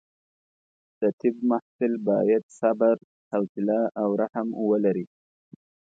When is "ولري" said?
4.69-5.05